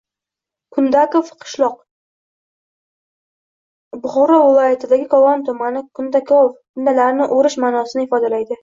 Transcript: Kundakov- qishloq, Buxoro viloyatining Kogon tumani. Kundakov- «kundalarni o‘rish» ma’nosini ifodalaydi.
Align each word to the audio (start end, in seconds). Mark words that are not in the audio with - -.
Kundakov- 0.75 1.27
qishloq, 1.43 1.75
Buxoro 4.07 4.41
viloyatining 4.49 5.07
Kogon 5.15 5.45
tumani. 5.51 5.87
Kundakov- 6.01 6.53
«kundalarni 6.79 7.31
o‘rish» 7.39 7.63
ma’nosini 7.69 8.09
ifodalaydi. 8.11 8.57